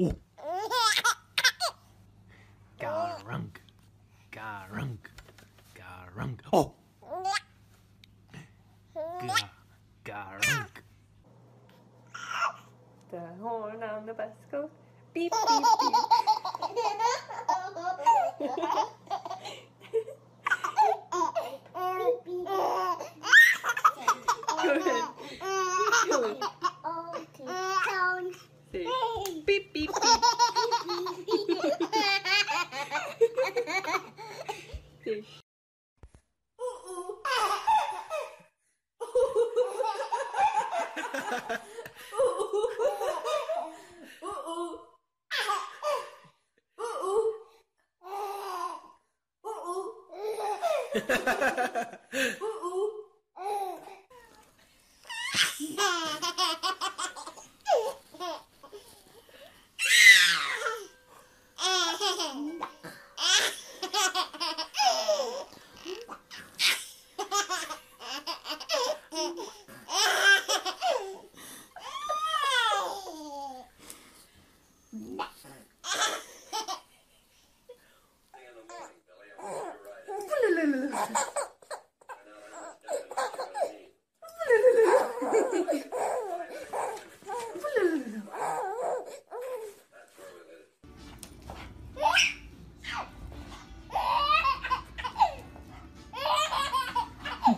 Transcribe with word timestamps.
Oh. 0.00 0.12
Garunk. 2.78 3.60
Garunk. 4.30 5.10
Garunk. 5.74 6.40
Oh. 6.52 6.74
Garunk. 10.04 10.82
The 13.10 13.20
horn 13.40 13.82
on 13.82 14.06
the 14.06 14.14
bus 14.14 14.28
goes 14.52 14.68
beep, 15.14 15.32
beep, 15.32 15.48
beep. 15.48 15.94
Go 24.62 24.70
ahead. 26.12 26.52
Say 51.08 52.36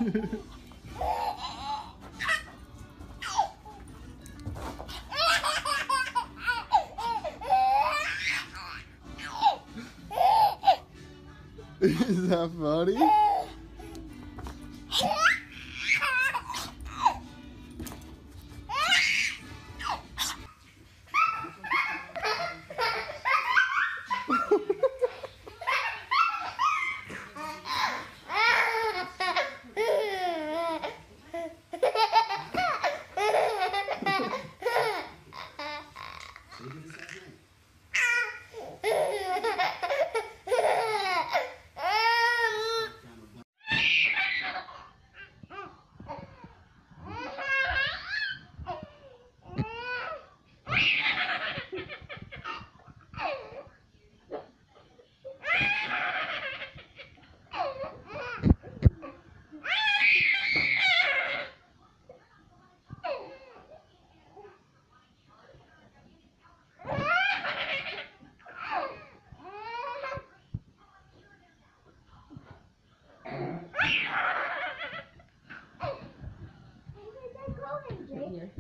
Is 0.01 0.07
that 12.29 12.51
funny? 12.59 13.20
Look 36.63 36.77
at 36.77 36.85
this. 36.93 37.10
right 78.13 78.29
here. 78.33 78.51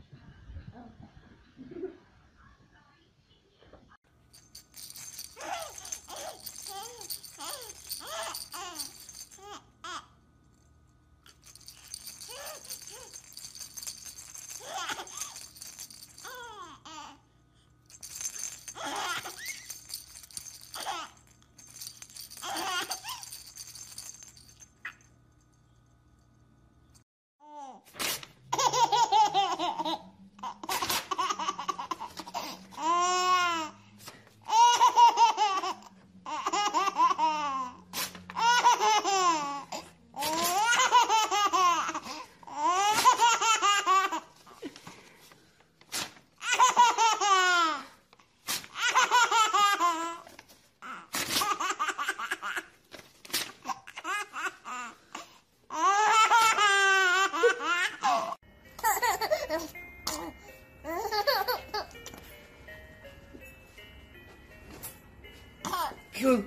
Good. 66.20 66.44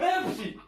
え、 0.00 0.63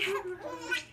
Yeah. 0.00 0.12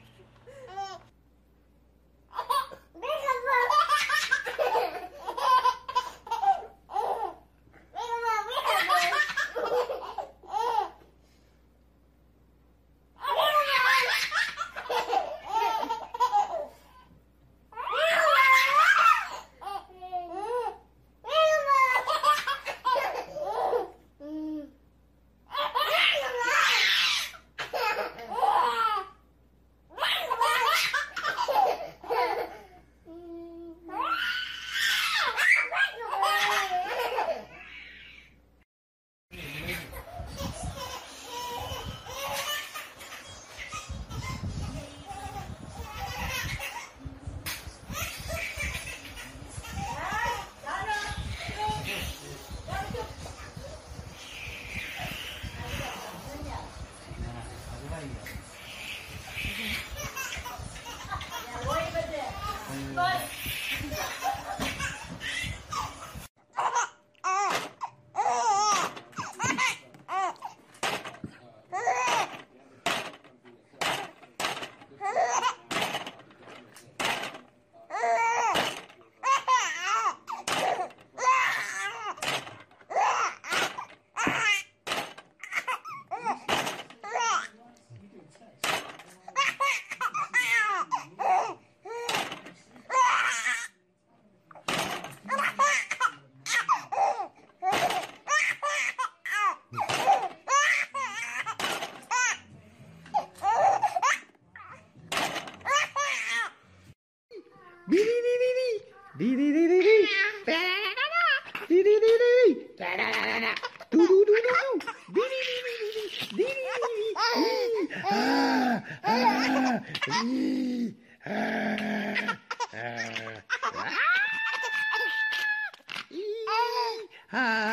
Ah. 127.29 127.67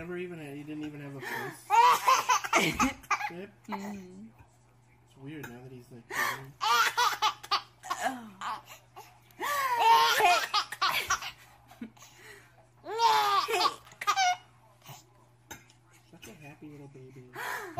Never 0.00 0.16
even 0.16 0.38
had, 0.38 0.56
he 0.56 0.62
didn't 0.62 0.86
even 0.86 0.98
have 1.02 1.14
a 1.14 1.20
face. 2.80 2.94
Yep. 3.30 3.50
It's 3.68 5.16
weird 5.22 5.42
now 5.42 5.58
that 5.62 5.70
he's 5.70 5.84
like. 5.92 6.08
children. 6.08 6.52
Such 16.10 16.28
a 16.28 16.46
happy 16.46 16.68
little 16.72 16.90
baby. 16.94 17.24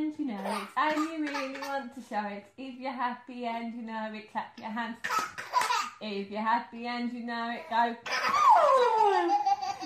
and 0.00 0.18
you 0.18 0.24
know 0.26 0.40
it, 0.44 0.68
and 0.76 0.96
you 0.96 1.26
really 1.26 1.60
want 1.60 1.94
to 1.94 2.00
show 2.08 2.24
it. 2.26 2.44
If 2.56 2.80
you're 2.80 2.92
happy 2.92 3.44
and 3.44 3.74
you 3.74 3.82
know 3.82 4.10
it, 4.14 4.30
clap 4.32 4.58
your 4.58 4.70
hands. 4.70 4.96
If 6.00 6.30
you're 6.30 6.40
happy 6.40 6.86
and 6.86 7.12
you 7.12 7.24
know 7.26 7.50
it, 7.54 7.68
go. 7.68 7.94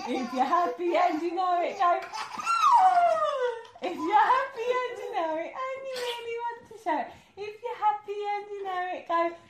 If 0.07 0.33
you're 0.33 0.45
happy 0.45 0.95
and 0.95 1.21
you 1.21 1.35
know 1.35 1.61
it, 1.61 1.77
go. 1.77 1.99
If 3.81 3.95
you're 3.95 4.27
happy 4.35 4.67
and 4.81 4.97
you 4.99 5.13
know 5.13 5.35
it, 5.35 5.51
and 5.51 5.77
you 5.85 5.95
really 5.95 6.37
want 6.43 6.59
to 6.69 6.75
show 6.83 6.97
it. 6.99 7.07
If 7.37 7.61
you're 7.61 7.75
happy 7.75 8.19
and 8.33 8.45
you 8.51 8.63
know 8.63 8.89
it, 8.93 9.07
go. 9.07 9.44